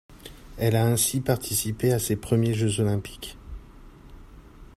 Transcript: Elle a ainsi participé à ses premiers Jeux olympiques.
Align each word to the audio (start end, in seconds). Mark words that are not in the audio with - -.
Elle 0.57 0.75
a 0.75 0.87
ainsi 0.87 1.21
participé 1.21 1.93
à 1.93 1.99
ses 1.99 2.15
premiers 2.15 2.55
Jeux 2.55 2.79
olympiques. 2.79 3.37